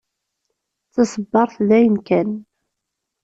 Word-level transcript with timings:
D 0.85 0.89
taṣebbart 0.93 1.55
d 1.67 1.69
ayen 1.77 1.97
kan. 2.07 2.29